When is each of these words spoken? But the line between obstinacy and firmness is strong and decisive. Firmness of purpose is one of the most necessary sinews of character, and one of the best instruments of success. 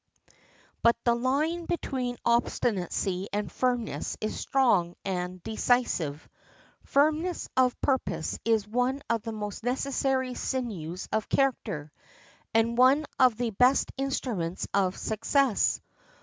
But 0.81 0.97
the 1.03 1.13
line 1.13 1.65
between 1.67 2.17
obstinacy 2.25 3.27
and 3.31 3.51
firmness 3.51 4.17
is 4.19 4.35
strong 4.35 4.95
and 5.05 5.43
decisive. 5.43 6.27
Firmness 6.83 7.47
of 7.55 7.79
purpose 7.81 8.39
is 8.43 8.67
one 8.67 9.03
of 9.11 9.21
the 9.21 9.31
most 9.31 9.63
necessary 9.63 10.33
sinews 10.33 11.07
of 11.11 11.29
character, 11.29 11.91
and 12.51 12.79
one 12.79 13.05
of 13.19 13.37
the 13.37 13.51
best 13.51 13.91
instruments 13.95 14.67
of 14.73 14.97
success. 14.97 15.79